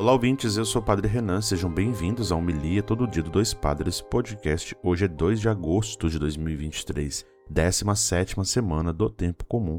Olá, 0.00 0.12
ouvintes, 0.12 0.56
eu 0.56 0.64
sou 0.64 0.80
o 0.80 0.84
Padre 0.84 1.06
Renan, 1.06 1.42
sejam 1.42 1.70
bem-vindos 1.70 2.32
a 2.32 2.34
Homilia 2.34 2.82
Todo 2.82 3.06
Dia 3.06 3.22
do 3.22 3.28
Dois 3.28 3.52
Padres 3.52 4.00
Podcast. 4.00 4.74
Hoje 4.82 5.04
é 5.04 5.08
2 5.08 5.38
de 5.38 5.46
agosto 5.46 6.08
de 6.08 6.18
2023, 6.18 7.26
17 7.50 8.34
semana 8.46 8.94
do 8.94 9.10
Tempo 9.10 9.44
Comum. 9.44 9.78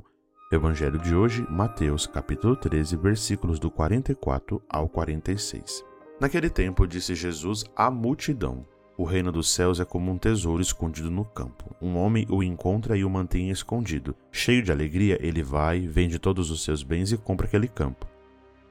Evangelho 0.52 1.00
de 1.00 1.16
hoje, 1.16 1.44
Mateus, 1.50 2.06
capítulo 2.06 2.56
13, 2.56 2.98
versículos 2.98 3.58
do 3.58 3.72
44 3.72 4.62
ao 4.70 4.88
46. 4.88 5.84
Naquele 6.20 6.52
tempo 6.52 6.86
disse 6.86 7.16
Jesus 7.16 7.66
à 7.76 7.90
multidão: 7.90 8.64
O 9.00 9.04
reino 9.04 9.32
dos 9.32 9.50
céus 9.52 9.80
é 9.80 9.86
como 9.86 10.12
um 10.12 10.20
tesouro 10.20 10.62
escondido 10.62 11.10
no 11.10 11.26
campo. 11.26 11.76
Um 11.82 11.98
homem 11.98 12.28
o 12.30 12.44
encontra 12.44 12.96
e 12.96 13.04
o 13.04 13.10
mantém 13.10 13.50
escondido. 13.50 14.16
Cheio 14.32 14.62
de 14.62 14.72
alegria, 14.72 15.18
ele 15.20 15.42
vai, 15.42 15.80
vende 15.80 16.20
todos 16.20 16.52
os 16.52 16.64
seus 16.64 16.84
bens 16.84 17.12
e 17.12 17.18
compra 17.18 17.48
aquele 17.48 17.68
campo. 17.68 18.11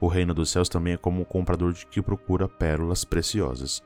O 0.01 0.09
reino 0.09 0.33
dos 0.33 0.49
céus 0.49 0.67
também 0.67 0.95
é 0.95 0.97
como 0.97 1.21
um 1.21 1.25
comprador 1.25 1.75
que 1.75 2.01
procura 2.01 2.49
pérolas 2.49 3.05
preciosas. 3.05 3.83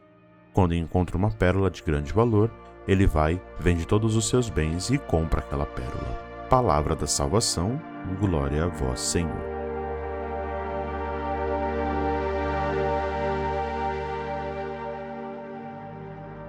Quando 0.53 0.73
encontra 0.73 1.17
uma 1.17 1.29
pérola 1.29 1.69
de 1.69 1.83
grande 1.83 2.13
valor, 2.13 2.53
ele 2.87 3.05
vai, 3.05 3.43
vende 3.59 3.85
todos 3.85 4.15
os 4.15 4.29
seus 4.29 4.49
bens 4.49 4.91
e 4.91 4.99
compra 4.99 5.41
aquela 5.41 5.67
pérola. 5.67 6.47
Palavra 6.49 6.95
da 6.95 7.09
salvação, 7.09 7.81
glória 8.21 8.65
a 8.65 8.69
vós, 8.69 9.01
Senhor. 9.01 9.55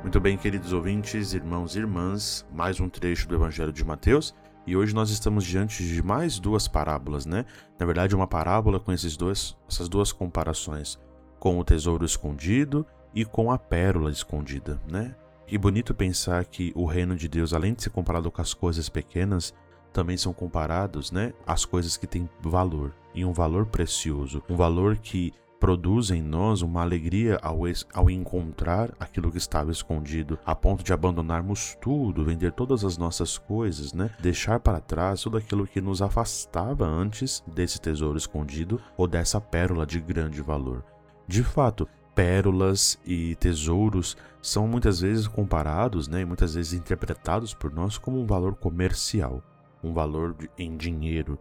Muito 0.04 0.20
bem, 0.20 0.38
queridos 0.38 0.74
ouvintes, 0.74 1.34
irmãos 1.34 1.76
e 1.76 1.80
irmãs, 1.80 2.46
mais 2.54 2.80
um 2.80 2.88
trecho 2.88 3.28
do 3.28 3.34
Evangelho 3.34 3.74
de 3.74 3.84
Mateus. 3.84 4.36
E 4.68 4.76
hoje 4.76 4.96
nós 4.96 5.10
estamos 5.10 5.44
diante 5.44 5.88
de 5.88 6.02
mais 6.02 6.40
duas 6.40 6.68
parábolas, 6.68 7.26
né? 7.26 7.46
Na 7.80 7.86
verdade, 7.86 8.16
uma 8.16 8.28
parábola 8.28 8.80
com 8.80 8.92
esses 8.92 9.16
dois, 9.16 9.56
essas 9.68 9.88
duas 9.88 10.12
comparações, 10.12 11.00
com 11.40 11.60
o 11.60 11.64
tesouro 11.64 12.04
escondido 12.04 12.86
e 13.14 13.24
com 13.24 13.52
a 13.52 13.58
pérola 13.58 14.10
escondida, 14.10 14.82
né? 14.90 15.16
E 15.48 15.58
bonito 15.58 15.94
pensar 15.94 16.44
que 16.46 16.74
o 16.76 16.86
reino 16.86 17.16
de 17.16 17.28
Deus, 17.28 17.54
além 17.54 17.74
de 17.74 17.84
ser 17.84 17.92
comparado 17.92 18.32
com 18.32 18.42
as 18.42 18.54
coisas 18.54 18.90
pequenas, 18.90 19.54
também 19.94 20.18
são 20.18 20.34
comparados, 20.34 21.12
né, 21.12 21.32
às 21.48 21.64
coisas 21.64 21.96
que 21.96 22.08
têm 22.08 22.30
valor, 22.42 22.94
e 23.14 23.24
um 23.24 23.32
valor 23.32 23.66
precioso, 23.68 24.44
um 24.50 24.56
valor 24.56 24.98
que 24.98 25.32
produz 25.60 26.12
em 26.12 26.22
nós 26.22 26.62
uma 26.62 26.82
alegria 26.82 27.40
ao, 27.42 27.62
ao 27.94 28.10
encontrar 28.10 28.94
aquilo 29.00 29.32
que 29.32 29.38
estava 29.38 29.72
escondido, 29.72 30.38
a 30.46 30.56
ponto 30.56 30.84
de 30.84 30.94
abandonarmos 30.94 31.76
tudo, 31.82 32.26
vender 32.26 32.52
todas 32.52 32.84
as 32.84 32.98
nossas 32.98 33.38
coisas, 33.38 33.94
né? 33.94 34.12
Deixar 34.20 34.60
para 34.60 34.80
trás 34.80 35.22
tudo 35.22 35.38
aquilo 35.38 35.68
que 35.68 35.82
nos 35.82 36.02
afastava 36.02 36.86
antes 36.86 37.44
desse 37.48 37.80
tesouro 37.80 38.18
escondido 38.18 38.80
ou 38.98 39.08
dessa 39.08 39.40
pérola 39.42 39.86
de 39.86 40.00
grande 40.00 40.42
valor. 40.42 40.84
De 41.28 41.44
fato, 41.44 41.88
pérolas 42.14 42.98
e 43.06 43.36
tesouros 43.36 44.16
são 44.42 44.68
muitas 44.68 45.02
vezes 45.02 45.28
comparados, 45.28 46.08
né, 46.08 46.22
e 46.22 46.26
muitas 46.26 46.56
vezes 46.56 46.74
interpretados 46.74 47.54
por 47.54 47.74
nós 47.74 47.98
como 47.98 48.20
um 48.20 48.26
valor 48.26 48.56
comercial, 48.56 49.44
um 49.84 49.92
valor 49.92 50.36
em 50.58 50.78
dinheiro, 50.78 51.38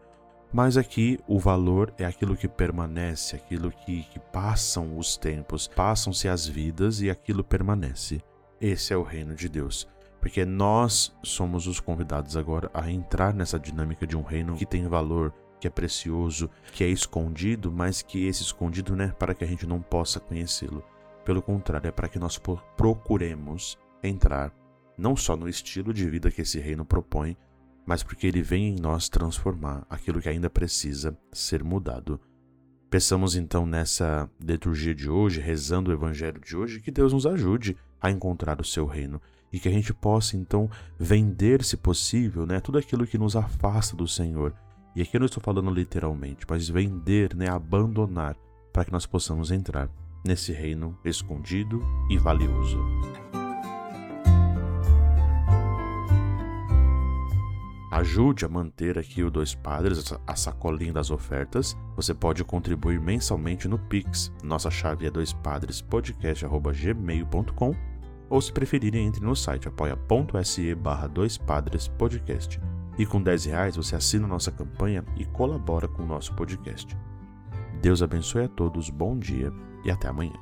mas 0.55 0.77
aqui 0.77 1.19
o 1.27 1.37
valor 1.37 1.93
é 1.99 2.05
aquilo 2.05 2.37
que 2.37 2.47
permanece, 2.47 3.35
aquilo 3.35 3.73
que, 3.73 4.05
que 4.05 4.21
passam 4.21 4.97
os 4.97 5.17
tempos, 5.17 5.67
passam-se 5.67 6.29
as 6.29 6.47
vidas 6.47 7.01
e 7.01 7.11
aquilo 7.11 7.43
permanece. 7.43 8.23
Esse 8.61 8.93
é 8.93 8.97
o 8.97 9.03
reino 9.03 9.35
de 9.35 9.49
Deus. 9.49 9.89
Porque 10.21 10.45
nós 10.45 11.13
somos 11.25 11.67
os 11.67 11.81
convidados 11.81 12.37
agora 12.37 12.71
a 12.73 12.89
entrar 12.89 13.35
nessa 13.35 13.59
dinâmica 13.59 14.07
de 14.07 14.17
um 14.17 14.23
reino 14.23 14.57
que 14.57 14.65
tem 14.65 14.87
valor, 14.87 15.35
que 15.59 15.67
é 15.67 15.71
precioso, 15.71 16.49
que 16.73 16.85
é 16.85 16.89
escondido, 16.89 17.73
mas 17.73 18.01
que 18.01 18.25
esse 18.25 18.45
escondido 18.45 18.95
não 18.95 19.07
é 19.07 19.09
para 19.09 19.35
que 19.35 19.43
a 19.43 19.49
gente 19.49 19.67
não 19.67 19.83
possa 19.83 20.21
conhecê-lo. 20.21 20.85
Pelo 21.25 21.43
contrário, 21.43 21.89
é 21.89 21.91
para 21.91 22.09
que 22.09 22.19
nós 22.19 22.41
procuremos 22.77 23.77
entrar 24.05 24.53
não 24.97 25.17
só 25.17 25.35
no 25.35 25.49
estilo 25.49 25.93
de 25.93 26.09
vida 26.09 26.31
que 26.31 26.43
esse 26.43 26.61
reino 26.61 26.85
propõe, 26.85 27.37
mas 27.87 28.03
porque 28.03 28.27
ele 28.27 28.43
vem 28.43 28.69
em 28.69 28.81
nós 28.81 29.09
transformar 29.09 29.87
aquilo 29.89 30.21
que 30.21 30.29
ainda 30.29 30.49
precisa 30.49 31.17
ser 31.33 31.63
mudado. 31.63 32.21
Peçamos 32.89 33.35
então 33.35 33.67
nessa 33.67 34.31
liturgia 34.41 34.95
de 34.95 35.11
hoje, 35.11 35.41
rezando 35.41 35.91
o 35.91 35.95
evangelho 35.95 36.41
de 36.41 36.57
hoje, 36.57 36.81
que 36.81 36.91
Deus 36.91 37.13
nos 37.13 37.27
ajude 37.27 37.77
a 38.01 38.11
encontrar 38.11 38.61
o 38.61 38.65
seu 38.65 38.87
reino 38.87 39.21
e 39.53 39.59
que 39.59 39.69
a 39.69 39.73
gente 39.73 39.93
possa 39.93 40.37
então 40.37 40.71
vender, 40.99 41.65
se 41.65 41.77
possível, 41.77 42.47
né, 42.47 42.61
tudo 42.61 42.79
aquilo 42.79 43.07
que 43.07 43.19
nos 43.19 43.37
afasta 43.37 43.97
do 43.97 44.07
Senhor. 44.07 44.55
E 44.97 45.03
aqui 45.03 45.17
eu 45.17 45.21
não 45.21 45.27
estou 45.27 45.43
falando 45.43 45.71
literalmente, 45.71 46.47
mas 46.49 46.69
vender, 46.69 47.35
né, 47.35 47.49
abandonar, 47.49 48.37
para 48.73 48.85
que 48.85 48.93
nós 48.93 49.07
possamos 49.07 49.51
entrar 49.51 49.89
nesse 50.27 50.53
reino 50.53 50.99
escondido 51.05 51.81
e 52.11 52.19
valioso. 52.19 52.79
Ajude 58.05 58.45
a 58.45 58.49
manter 58.51 58.99
aqui 58.99 59.23
o 59.23 59.31
Dois 59.31 59.55
Padres, 59.55 60.13
a 60.27 60.37
sacolinha 60.37 60.93
das 60.93 61.11
ofertas. 61.11 61.75
Você 61.97 62.13
pode 62.13 62.45
contribuir 62.45 63.01
mensalmente 63.01 63.67
no 63.67 63.79
Pix. 63.79 64.31
Nossa 64.43 64.71
chave 64.71 65.07
é 65.07 65.11
doispadrespodcast.gmail.com 65.11 67.75
ou 68.29 68.43
se 68.43 68.53
preferirem, 68.53 69.07
entre 69.07 69.25
no 69.25 69.35
site 69.35 69.69
apoia.se 69.69 70.75
barra 70.75 71.07
doispadrespodcast. 71.07 72.61
E 72.99 73.07
com 73.07 73.23
10 73.23 73.47
reais 73.47 73.75
você 73.75 73.97
assina 73.97 74.29
nossa 74.29 74.53
campanha 74.53 75.03
e 75.17 75.25
colabora 75.25 75.89
com 75.89 76.03
o 76.03 76.07
nosso 76.07 76.35
podcast. 76.35 76.95
Deus 77.81 78.03
abençoe 78.03 78.45
a 78.45 78.49
todos, 78.49 78.91
bom 78.91 79.19
dia 79.19 79.51
e 79.83 79.91
até 79.91 80.09
amanhã. 80.09 80.39